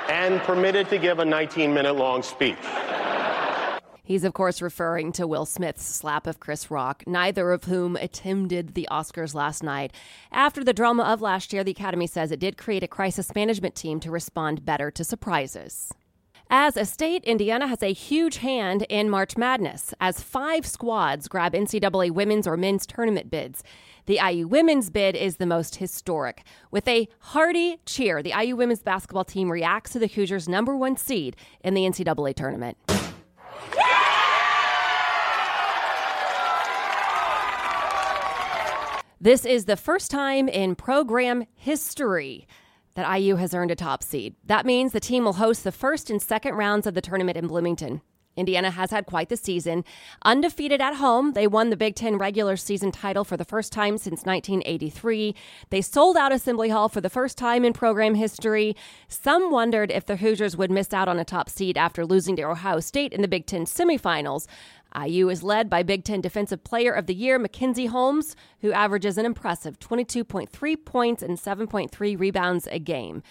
and 0.10 0.42
permitted 0.42 0.90
to 0.90 0.98
give 0.98 1.20
a 1.20 1.26
19 1.26 1.74
minute 1.74 1.94
long 1.94 2.24
speech. 2.24 2.58
He's, 4.08 4.24
of 4.24 4.34
course, 4.34 4.62
referring 4.62 5.12
to 5.12 5.28
Will 5.28 5.46
Smith's 5.46 5.84
slap 5.84 6.28
of 6.28 6.40
Chris 6.40 6.72
Rock, 6.72 7.04
neither 7.06 7.52
of 7.52 7.66
whom 7.66 7.98
attended 7.98 8.74
the 8.74 8.88
Oscars 8.90 9.36
last 9.36 9.62
night. 9.62 9.92
After 10.32 10.64
the 10.64 10.72
drama 10.72 11.04
of 11.04 11.22
last 11.22 11.52
year, 11.52 11.62
the 11.62 11.72
Academy 11.72 12.08
says 12.08 12.32
it 12.32 12.40
did 12.40 12.58
create 12.58 12.84
a 12.84 12.88
crisis 12.88 13.36
management 13.36 13.76
team 13.76 14.00
to 14.00 14.10
respond 14.10 14.64
better 14.64 14.90
to 14.92 15.04
surprises. 15.04 15.92
As 16.50 16.78
a 16.78 16.86
state, 16.86 17.26
Indiana 17.26 17.68
has 17.68 17.84
a 17.84 17.92
huge 17.92 18.38
hand 18.38 18.86
in 18.88 19.10
March 19.10 19.36
Madness 19.36 19.94
as 20.00 20.24
five 20.24 20.66
squads 20.66 21.28
grab 21.28 21.52
NCAA 21.52 22.12
women's 22.12 22.48
or 22.48 22.56
men's 22.56 22.88
tournament 22.88 23.30
bids. 23.30 23.62
The 24.06 24.22
IU 24.26 24.48
women's 24.48 24.90
bid 24.90 25.18
is 25.18 25.36
the 25.36 25.46
most 25.46 25.76
historic. 25.76 26.46
With 26.72 26.88
a 26.88 27.10
hearty 27.20 27.82
cheer, 27.86 28.24
the 28.24 28.32
IU 28.42 28.56
women's 28.56 28.84
basketball 28.84 29.26
team 29.26 29.52
reacts 29.52 29.92
to 29.92 30.00
the 30.00 30.08
Hoosiers' 30.08 30.48
number 30.48 30.78
one 30.78 30.96
seed 30.96 31.36
in 31.60 31.74
the 31.74 31.82
NCAA 31.82 32.36
tournament. 32.36 32.78
This 39.20 39.46
is 39.46 39.66
the 39.66 39.76
first 39.76 40.12
time 40.12 40.48
in 40.48 40.76
program 40.76 41.46
history 41.56 42.48
that 42.94 43.18
IU 43.18 43.38
has 43.38 43.56
earned 43.56 43.72
a 43.72 43.76
top 43.76 44.04
seed. 44.04 44.36
That 44.46 44.66
means 44.66 44.92
the 44.92 45.00
team 45.00 45.24
will 45.24 45.34
host 45.34 45.64
the 45.64 45.72
first 45.72 46.12
and 46.12 46.22
second 46.22 46.54
rounds 46.54 46.86
of 46.86 46.94
the 46.94 47.02
tournament 47.02 47.36
in 47.36 47.48
Bloomington. 47.48 48.02
Indiana 48.38 48.70
has 48.70 48.92
had 48.92 49.08
quite 49.08 49.30
the 49.30 49.36
season. 49.36 49.84
Undefeated 50.22 50.80
at 50.80 50.96
home, 50.96 51.34
they 51.34 51.48
won 51.48 51.72
the 51.72 51.76
Big 51.76 51.96
Ten 51.96 52.18
regular 52.18 52.56
season 52.56 52.92
title 52.92 53.24
for 53.24 53.36
the 53.36 53.44
first 53.44 53.74
time 53.74 53.98
since 53.98 54.24
1983. 54.24 55.36
They 55.72 55.82
sold 55.82 56.16
out 56.16 56.32
Assembly 56.32 56.70
Hall 56.70 56.88
for 56.88 57.02
the 57.02 57.10
first 57.10 57.38
time 57.38 57.66
in 57.66 57.74
program 57.74 58.14
history. 58.14 58.76
Some 59.08 59.50
wondered 59.50 59.92
if 59.92 60.06
the 60.06 60.18
Hoosiers 60.18 60.56
would 60.56 60.70
miss 60.70 60.94
out 60.94 61.08
on 61.08 61.18
a 61.18 61.26
top 61.26 61.50
seed 61.50 61.78
after 61.78 62.06
losing 62.06 62.36
to 62.36 62.44
Ohio 62.44 62.80
State 62.80 63.12
in 63.12 63.24
the 63.24 63.28
Big 63.28 63.48
Ten 63.48 63.66
semifinals. 63.66 64.46
IU 64.96 65.30
is 65.30 65.44
led 65.44 65.70
by 65.70 65.84
Big 65.84 66.04
Ten 66.04 66.22
Defensive 66.22 66.64
Player 66.64 66.92
of 66.92 67.08
the 67.08 67.16
Year 67.16 67.40
Mackenzie 67.40 67.88
Holmes, 67.88 68.36
who 68.62 68.72
averages 68.72 69.18
an 69.18 69.26
impressive 69.26 69.80
22.3 69.80 70.86
points 70.86 71.24
and 71.24 71.38
7.3 71.38 72.20
rebounds 72.20 72.68
a 72.68 72.80
game. 72.80 73.24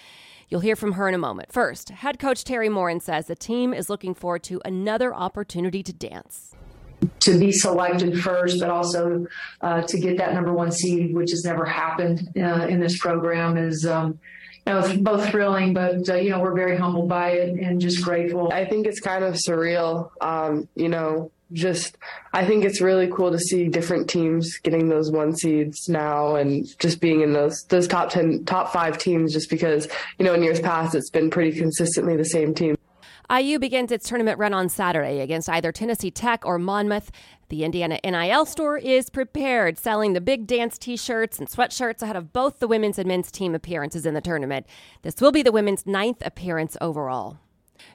You'll 0.48 0.60
hear 0.60 0.76
from 0.76 0.92
her 0.92 1.08
in 1.08 1.14
a 1.14 1.18
moment. 1.18 1.52
First, 1.52 1.90
head 1.90 2.18
coach 2.18 2.44
Teri 2.44 2.70
Moren 2.70 3.00
says 3.00 3.26
the 3.26 3.34
team 3.34 3.74
is 3.74 3.90
looking 3.90 4.14
forward 4.14 4.44
to 4.44 4.60
another 4.64 5.14
opportunity 5.14 5.82
to 5.82 5.92
dance. 5.92 6.54
To 7.20 7.38
be 7.38 7.52
selected 7.52 8.20
first, 8.22 8.60
but 8.60 8.70
also 8.70 9.26
uh, 9.60 9.82
to 9.82 9.98
get 9.98 10.18
that 10.18 10.34
number 10.34 10.52
one 10.52 10.70
seed, 10.70 11.14
which 11.14 11.30
has 11.30 11.44
never 11.44 11.64
happened 11.64 12.28
uh, 12.36 12.66
in 12.68 12.80
this 12.80 12.98
program, 12.98 13.56
is 13.56 13.84
um, 13.84 14.18
you 14.66 14.72
know, 14.72 14.96
both 15.02 15.28
thrilling, 15.28 15.74
but 15.74 16.08
uh, 16.08 16.14
you 16.14 16.30
know, 16.30 16.40
we're 16.40 16.54
very 16.54 16.76
humbled 16.76 17.08
by 17.08 17.30
it 17.30 17.50
and 17.60 17.80
just 17.80 18.02
grateful. 18.02 18.50
I 18.52 18.64
think 18.64 18.86
it's 18.86 19.00
kind 19.00 19.24
of 19.24 19.34
surreal. 19.34 20.10
Um, 20.20 20.68
you 20.74 20.88
know, 20.88 21.30
just 21.52 21.96
I 22.32 22.44
think 22.44 22.64
it's 22.64 22.80
really 22.80 23.08
cool 23.08 23.30
to 23.30 23.38
see 23.38 23.68
different 23.68 24.08
teams 24.08 24.58
getting 24.58 24.88
those 24.88 25.10
one 25.10 25.34
seeds 25.36 25.88
now 25.88 26.34
and 26.34 26.66
just 26.78 27.00
being 27.00 27.20
in 27.20 27.32
those 27.32 27.64
those 27.68 27.86
top 27.86 28.10
10 28.10 28.44
top 28.44 28.72
5 28.72 28.98
teams 28.98 29.32
just 29.32 29.48
because 29.48 29.88
you 30.18 30.24
know 30.24 30.34
in 30.34 30.42
years 30.42 30.60
past 30.60 30.94
it's 30.94 31.10
been 31.10 31.30
pretty 31.30 31.56
consistently 31.56 32.16
the 32.16 32.24
same 32.24 32.54
team. 32.54 32.76
IU 33.28 33.58
begins 33.58 33.90
its 33.90 34.08
tournament 34.08 34.38
run 34.38 34.54
on 34.54 34.68
Saturday 34.68 35.20
against 35.20 35.48
either 35.48 35.72
Tennessee 35.72 36.12
Tech 36.12 36.46
or 36.46 36.58
Monmouth. 36.58 37.10
The 37.48 37.64
Indiana 37.64 37.98
NIL 38.04 38.46
store 38.46 38.76
is 38.78 39.10
prepared, 39.10 39.78
selling 39.78 40.12
the 40.12 40.20
big 40.20 40.46
dance 40.46 40.78
t 40.78 40.96
shirts 40.96 41.38
and 41.38 41.48
sweatshirts 41.48 42.02
ahead 42.02 42.16
of 42.16 42.32
both 42.32 42.60
the 42.60 42.68
women's 42.68 42.98
and 42.98 43.08
men's 43.08 43.32
team 43.32 43.54
appearances 43.54 44.06
in 44.06 44.14
the 44.14 44.20
tournament. 44.20 44.66
This 45.02 45.20
will 45.20 45.32
be 45.32 45.42
the 45.42 45.52
women's 45.52 45.86
ninth 45.86 46.22
appearance 46.24 46.76
overall. 46.80 47.38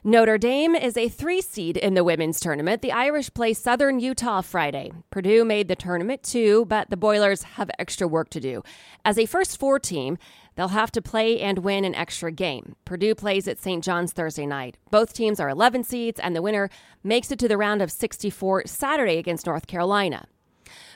Notre 0.04 0.38
Dame 0.38 0.74
is 0.74 0.96
a 0.96 1.08
three 1.08 1.40
seed 1.40 1.76
in 1.76 1.94
the 1.94 2.04
women's 2.04 2.40
tournament. 2.40 2.82
The 2.82 2.92
Irish 2.92 3.32
play 3.34 3.52
Southern 3.52 4.00
Utah 4.00 4.40
Friday. 4.40 4.92
Purdue 5.10 5.44
made 5.44 5.68
the 5.68 5.76
tournament 5.76 6.22
too, 6.22 6.64
but 6.66 6.90
the 6.90 6.96
Boilers 6.96 7.42
have 7.42 7.70
extra 7.78 8.08
work 8.08 8.30
to 8.30 8.40
do. 8.40 8.62
As 9.04 9.18
a 9.18 9.26
first 9.26 9.58
four 9.58 9.78
team, 9.78 10.18
they'll 10.54 10.68
have 10.68 10.92
to 10.92 11.02
play 11.02 11.40
and 11.40 11.58
win 11.58 11.84
an 11.84 11.94
extra 11.94 12.30
game. 12.30 12.76
Purdue 12.84 13.14
plays 13.14 13.48
at 13.48 13.58
St. 13.58 13.82
John's 13.82 14.12
Thursday 14.12 14.46
night. 14.46 14.76
Both 14.90 15.12
teams 15.12 15.40
are 15.40 15.48
11 15.48 15.84
seeds, 15.84 16.20
and 16.20 16.36
the 16.36 16.42
winner 16.42 16.70
makes 17.02 17.30
it 17.30 17.38
to 17.40 17.48
the 17.48 17.58
round 17.58 17.82
of 17.82 17.90
64 17.90 18.64
Saturday 18.66 19.18
against 19.18 19.46
North 19.46 19.66
Carolina. 19.66 20.26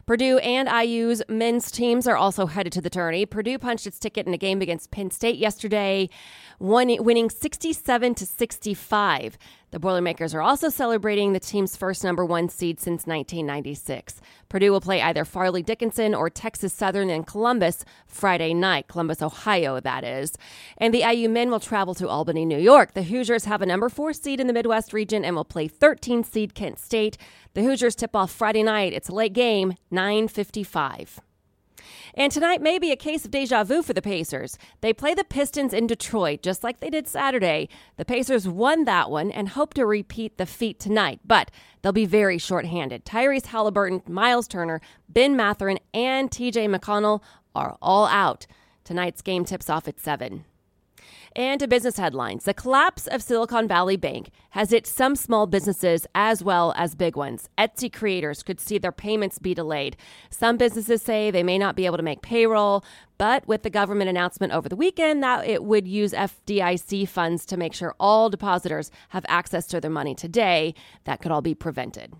Purdue 0.06 0.38
and 0.38 0.68
IU's 0.68 1.20
men's 1.28 1.68
teams 1.68 2.06
are 2.06 2.16
also 2.16 2.46
headed 2.46 2.72
to 2.74 2.80
the 2.80 2.88
tourney. 2.88 3.26
Purdue 3.26 3.58
punched 3.58 3.88
its 3.88 3.98
ticket 3.98 4.24
in 4.24 4.32
a 4.32 4.38
game 4.38 4.62
against 4.62 4.92
Penn 4.92 5.10
State 5.10 5.36
yesterday, 5.36 6.08
winning 6.60 7.28
67 7.28 8.14
to 8.14 8.24
65. 8.24 9.36
The 9.72 9.80
Boilermakers 9.80 10.32
are 10.32 10.40
also 10.40 10.68
celebrating 10.68 11.32
the 11.32 11.40
team's 11.40 11.76
first 11.76 12.04
number 12.04 12.24
one 12.24 12.48
seed 12.48 12.78
since 12.78 13.06
1996. 13.06 14.20
Purdue 14.48 14.70
will 14.70 14.80
play 14.80 15.02
either 15.02 15.24
Fairleigh 15.24 15.62
Dickinson 15.62 16.14
or 16.14 16.30
Texas 16.30 16.72
Southern 16.72 17.10
in 17.10 17.24
Columbus 17.24 17.84
Friday 18.06 18.54
night, 18.54 18.86
Columbus, 18.86 19.20
Ohio, 19.20 19.80
that 19.80 20.04
is. 20.04 20.38
And 20.78 20.94
the 20.94 21.02
IU 21.02 21.28
men 21.28 21.50
will 21.50 21.60
travel 21.60 21.94
to 21.96 22.08
Albany, 22.08 22.44
New 22.44 22.58
York. 22.58 22.94
The 22.94 23.02
Hoosiers 23.02 23.46
have 23.46 23.60
a 23.60 23.66
number 23.66 23.88
four 23.88 24.12
seed 24.12 24.38
in 24.38 24.46
the 24.46 24.52
Midwest 24.52 24.92
region 24.92 25.24
and 25.24 25.34
will 25.34 25.44
play 25.44 25.66
13 25.66 26.22
seed 26.22 26.54
Kent 26.54 26.78
State. 26.78 27.18
The 27.54 27.64
Hoosiers 27.64 27.96
tip 27.96 28.14
off 28.14 28.30
Friday 28.30 28.62
night. 28.62 28.92
It's 28.92 29.08
a 29.08 29.14
late 29.14 29.32
game, 29.32 29.74
955. 29.90 31.20
And 32.14 32.32
tonight 32.32 32.60
may 32.60 32.78
be 32.78 32.92
a 32.92 32.96
case 32.96 33.24
of 33.24 33.30
deja 33.30 33.64
vu 33.64 33.82
for 33.82 33.92
the 33.92 34.02
Pacers. 34.02 34.58
They 34.80 34.92
play 34.92 35.14
the 35.14 35.24
Pistons 35.24 35.72
in 35.72 35.86
Detroit, 35.86 36.42
just 36.42 36.64
like 36.64 36.80
they 36.80 36.90
did 36.90 37.06
Saturday. 37.06 37.68
The 37.96 38.04
Pacers 38.04 38.48
won 38.48 38.84
that 38.84 39.10
one 39.10 39.30
and 39.30 39.50
hope 39.50 39.74
to 39.74 39.86
repeat 39.86 40.38
the 40.38 40.46
feat 40.46 40.80
tonight, 40.80 41.20
but 41.24 41.50
they'll 41.82 41.92
be 41.92 42.06
very 42.06 42.38
shorthanded. 42.38 43.04
Tyrese 43.04 43.46
Halliburton, 43.46 44.02
Myles 44.06 44.48
Turner, 44.48 44.80
Ben 45.08 45.36
Mathurin, 45.36 45.78
and 45.94 46.30
TJ 46.30 46.74
McConnell 46.74 47.22
are 47.54 47.76
all 47.80 48.06
out. 48.06 48.46
Tonight's 48.84 49.22
game 49.22 49.44
tips 49.44 49.68
off 49.68 49.88
at 49.88 50.00
7. 50.00 50.44
And 51.34 51.60
to 51.60 51.68
business 51.68 51.98
headlines 51.98 52.44
The 52.44 52.54
collapse 52.54 53.06
of 53.06 53.22
Silicon 53.22 53.68
Valley 53.68 53.96
Bank 53.96 54.30
has 54.50 54.70
hit 54.70 54.86
some 54.86 55.16
small 55.16 55.46
businesses 55.46 56.06
as 56.14 56.42
well 56.42 56.72
as 56.76 56.94
big 56.94 57.16
ones. 57.16 57.48
Etsy 57.58 57.92
creators 57.92 58.42
could 58.42 58.60
see 58.60 58.78
their 58.78 58.92
payments 58.92 59.38
be 59.38 59.54
delayed. 59.54 59.96
Some 60.30 60.56
businesses 60.56 61.02
say 61.02 61.30
they 61.30 61.42
may 61.42 61.58
not 61.58 61.76
be 61.76 61.86
able 61.86 61.96
to 61.96 62.02
make 62.02 62.22
payroll, 62.22 62.84
but 63.18 63.46
with 63.46 63.62
the 63.62 63.70
government 63.70 64.10
announcement 64.10 64.52
over 64.52 64.68
the 64.68 64.76
weekend 64.76 65.22
that 65.22 65.46
it 65.46 65.64
would 65.64 65.88
use 65.88 66.12
FDIC 66.12 67.08
funds 67.08 67.46
to 67.46 67.56
make 67.56 67.74
sure 67.74 67.94
all 67.98 68.30
depositors 68.30 68.90
have 69.10 69.24
access 69.28 69.66
to 69.68 69.80
their 69.80 69.90
money 69.90 70.14
today, 70.14 70.74
that 71.04 71.20
could 71.20 71.32
all 71.32 71.42
be 71.42 71.54
prevented. 71.54 72.14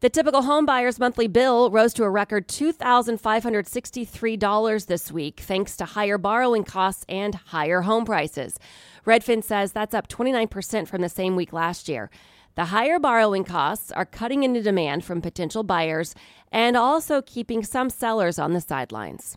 The 0.00 0.08
typical 0.08 0.42
home 0.42 0.64
buyer's 0.64 1.00
monthly 1.00 1.26
bill 1.26 1.72
rose 1.72 1.92
to 1.94 2.04
a 2.04 2.10
record 2.10 2.46
$2,563 2.46 4.86
this 4.86 5.10
week, 5.10 5.40
thanks 5.40 5.76
to 5.76 5.86
higher 5.86 6.18
borrowing 6.18 6.62
costs 6.62 7.04
and 7.08 7.34
higher 7.34 7.80
home 7.80 8.04
prices. 8.04 8.60
Redfin 9.04 9.42
says 9.42 9.72
that's 9.72 9.94
up 9.94 10.06
29% 10.06 10.86
from 10.86 11.02
the 11.02 11.08
same 11.08 11.34
week 11.34 11.52
last 11.52 11.88
year. 11.88 12.10
The 12.54 12.66
higher 12.66 13.00
borrowing 13.00 13.42
costs 13.42 13.90
are 13.90 14.06
cutting 14.06 14.44
into 14.44 14.62
demand 14.62 15.04
from 15.04 15.20
potential 15.20 15.64
buyers 15.64 16.14
and 16.52 16.76
also 16.76 17.20
keeping 17.20 17.64
some 17.64 17.90
sellers 17.90 18.38
on 18.38 18.52
the 18.52 18.60
sidelines. 18.60 19.36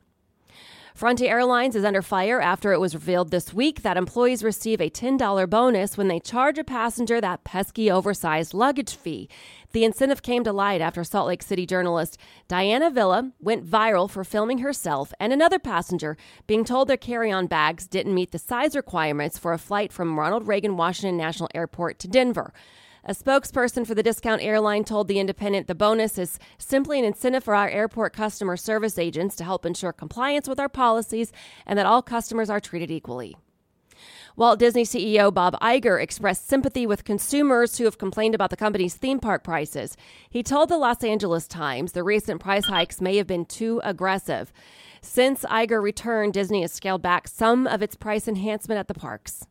Frontier 0.93 1.31
Airlines 1.31 1.75
is 1.75 1.85
under 1.85 2.01
fire 2.01 2.41
after 2.41 2.73
it 2.73 2.79
was 2.79 2.93
revealed 2.93 3.31
this 3.31 3.53
week 3.53 3.81
that 3.81 3.97
employees 3.97 4.43
receive 4.43 4.81
a 4.81 4.89
$10 4.89 5.49
bonus 5.49 5.97
when 5.97 6.09
they 6.09 6.19
charge 6.19 6.57
a 6.57 6.63
passenger 6.63 7.21
that 7.21 7.43
pesky 7.43 7.89
oversized 7.89 8.53
luggage 8.53 8.95
fee. 8.95 9.29
The 9.71 9.85
incentive 9.85 10.21
came 10.21 10.43
to 10.43 10.51
light 10.51 10.81
after 10.81 11.03
Salt 11.03 11.27
Lake 11.27 11.43
City 11.43 11.65
journalist 11.65 12.17
Diana 12.49 12.91
Villa 12.91 13.31
went 13.39 13.65
viral 13.65 14.09
for 14.09 14.25
filming 14.25 14.59
herself 14.59 15.13
and 15.19 15.31
another 15.31 15.59
passenger 15.59 16.17
being 16.45 16.65
told 16.65 16.89
their 16.89 16.97
carry 16.97 17.31
on 17.31 17.47
bags 17.47 17.87
didn't 17.87 18.13
meet 18.13 18.31
the 18.31 18.39
size 18.39 18.75
requirements 18.75 19.37
for 19.37 19.53
a 19.53 19.57
flight 19.57 19.93
from 19.93 20.19
Ronald 20.19 20.45
Reagan 20.45 20.75
Washington 20.75 21.15
National 21.15 21.49
Airport 21.55 21.99
to 21.99 22.07
Denver. 22.09 22.53
A 23.03 23.13
spokesperson 23.13 23.87
for 23.87 23.95
the 23.95 24.03
discount 24.03 24.43
airline 24.43 24.83
told 24.83 25.07
The 25.07 25.19
Independent 25.19 25.65
the 25.65 25.73
bonus 25.73 26.19
is 26.19 26.37
simply 26.59 26.99
an 26.99 27.05
incentive 27.05 27.43
for 27.43 27.55
our 27.55 27.67
airport 27.67 28.13
customer 28.13 28.55
service 28.55 28.99
agents 28.99 29.35
to 29.37 29.43
help 29.43 29.65
ensure 29.65 29.91
compliance 29.91 30.47
with 30.47 30.59
our 30.59 30.69
policies 30.69 31.31
and 31.65 31.79
that 31.79 31.87
all 31.87 32.03
customers 32.03 32.47
are 32.47 32.59
treated 32.59 32.91
equally. 32.91 33.35
Walt 34.35 34.59
Disney 34.59 34.83
CEO 34.83 35.33
Bob 35.33 35.59
Iger 35.61 36.01
expressed 36.01 36.47
sympathy 36.47 36.85
with 36.85 37.03
consumers 37.03 37.77
who 37.77 37.85
have 37.85 37.97
complained 37.97 38.35
about 38.35 38.51
the 38.51 38.55
company's 38.55 38.95
theme 38.95 39.19
park 39.19 39.43
prices. 39.43 39.97
He 40.29 40.43
told 40.43 40.69
the 40.69 40.77
Los 40.77 41.03
Angeles 41.03 41.47
Times 41.47 41.93
the 41.93 42.03
recent 42.03 42.39
price 42.39 42.65
hikes 42.65 43.01
may 43.01 43.17
have 43.17 43.27
been 43.27 43.45
too 43.45 43.81
aggressive. 43.83 44.53
Since 45.01 45.41
Iger 45.45 45.81
returned, 45.81 46.33
Disney 46.33 46.61
has 46.61 46.71
scaled 46.71 47.01
back 47.01 47.27
some 47.27 47.65
of 47.65 47.81
its 47.81 47.95
price 47.95 48.27
enhancement 48.27 48.77
at 48.77 48.87
the 48.87 48.93
parks. 48.93 49.47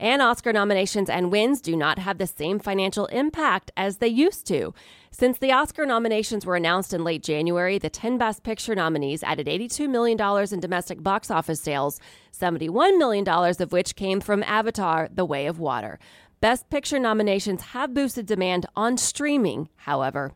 And 0.00 0.22
Oscar 0.22 0.52
nominations 0.52 1.10
and 1.10 1.32
wins 1.32 1.60
do 1.60 1.76
not 1.76 1.98
have 1.98 2.18
the 2.18 2.26
same 2.28 2.60
financial 2.60 3.06
impact 3.06 3.72
as 3.76 3.96
they 3.96 4.06
used 4.06 4.46
to. 4.46 4.72
Since 5.10 5.38
the 5.38 5.50
Oscar 5.50 5.84
nominations 5.84 6.46
were 6.46 6.54
announced 6.54 6.94
in 6.94 7.02
late 7.02 7.24
January, 7.24 7.78
the 7.78 7.90
10 7.90 8.16
Best 8.16 8.44
Picture 8.44 8.76
nominees 8.76 9.24
added 9.24 9.48
$82 9.48 9.88
million 9.88 10.18
in 10.52 10.60
domestic 10.60 11.02
box 11.02 11.32
office 11.32 11.60
sales, 11.60 11.98
$71 12.32 12.96
million 12.96 13.28
of 13.28 13.72
which 13.72 13.96
came 13.96 14.20
from 14.20 14.44
Avatar 14.44 15.08
The 15.12 15.24
Way 15.24 15.46
of 15.46 15.58
Water. 15.58 15.98
Best 16.40 16.70
Picture 16.70 17.00
nominations 17.00 17.62
have 17.62 17.92
boosted 17.92 18.26
demand 18.26 18.66
on 18.76 18.96
streaming, 18.96 19.68
however. 19.78 20.32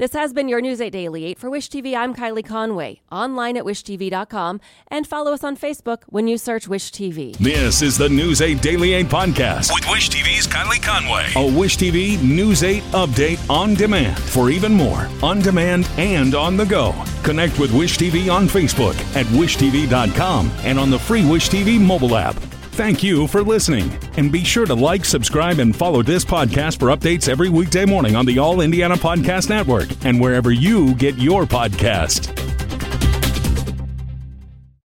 This 0.00 0.14
has 0.14 0.32
been 0.32 0.48
your 0.48 0.62
News 0.62 0.80
8 0.80 0.88
Daily 0.88 1.26
8 1.26 1.38
for 1.38 1.50
Wish 1.50 1.68
TV. 1.68 1.94
I'm 1.94 2.14
Kylie 2.14 2.42
Conway, 2.42 3.02
online 3.12 3.58
at 3.58 3.64
wishtv.com, 3.64 4.58
and 4.88 5.06
follow 5.06 5.34
us 5.34 5.44
on 5.44 5.58
Facebook 5.58 6.04
when 6.06 6.26
you 6.26 6.38
search 6.38 6.66
Wish 6.66 6.90
TV. 6.90 7.36
This 7.36 7.82
is 7.82 7.98
the 7.98 8.08
News 8.08 8.40
8 8.40 8.62
Daily 8.62 8.94
8 8.94 9.06
podcast 9.08 9.70
with 9.74 9.84
Wish 9.90 10.08
TV's 10.08 10.46
Kylie 10.46 10.82
Conway. 10.82 11.26
A 11.36 11.54
Wish 11.54 11.76
TV 11.76 12.18
News 12.22 12.62
8 12.62 12.82
update 12.94 13.50
on 13.50 13.74
demand 13.74 14.18
for 14.18 14.48
even 14.48 14.72
more 14.72 15.06
on 15.22 15.40
demand 15.40 15.86
and 15.98 16.34
on 16.34 16.56
the 16.56 16.64
go. 16.64 16.94
Connect 17.22 17.58
with 17.58 17.70
Wish 17.70 17.98
TV 17.98 18.32
on 18.32 18.46
Facebook 18.46 18.96
at 19.14 19.26
wishtv.com 19.26 20.50
and 20.60 20.78
on 20.78 20.88
the 20.88 20.98
free 20.98 21.28
Wish 21.28 21.50
TV 21.50 21.78
mobile 21.78 22.16
app. 22.16 22.36
Thank 22.80 23.02
you 23.02 23.26
for 23.26 23.42
listening. 23.42 23.92
And 24.16 24.32
be 24.32 24.42
sure 24.42 24.64
to 24.64 24.74
like, 24.74 25.04
subscribe, 25.04 25.58
and 25.58 25.76
follow 25.76 26.02
this 26.02 26.24
podcast 26.24 26.78
for 26.78 26.86
updates 26.86 27.28
every 27.28 27.50
weekday 27.50 27.84
morning 27.84 28.16
on 28.16 28.24
the 28.24 28.38
All 28.38 28.62
Indiana 28.62 28.94
Podcast 28.94 29.50
Network 29.50 29.88
and 30.02 30.18
wherever 30.18 30.50
you 30.50 30.94
get 30.94 31.18
your 31.18 31.44
podcast. 31.44 32.59